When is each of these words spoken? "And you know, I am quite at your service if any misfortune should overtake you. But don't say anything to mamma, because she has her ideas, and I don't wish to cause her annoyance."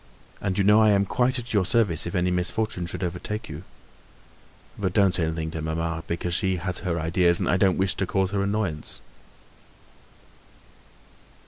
"And 0.41 0.57
you 0.57 0.63
know, 0.63 0.81
I 0.81 0.89
am 0.89 1.05
quite 1.05 1.37
at 1.37 1.53
your 1.53 1.63
service 1.63 2.07
if 2.07 2.15
any 2.15 2.31
misfortune 2.31 2.87
should 2.87 3.03
overtake 3.03 3.47
you. 3.47 3.63
But 4.75 4.93
don't 4.93 5.13
say 5.13 5.25
anything 5.25 5.51
to 5.51 5.61
mamma, 5.61 6.03
because 6.07 6.33
she 6.33 6.55
has 6.55 6.79
her 6.79 6.99
ideas, 6.99 7.39
and 7.39 7.47
I 7.47 7.57
don't 7.57 7.77
wish 7.77 7.93
to 7.97 8.07
cause 8.07 8.31
her 8.31 8.41
annoyance." 8.41 8.99